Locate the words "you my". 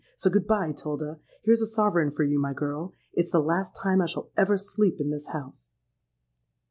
2.23-2.53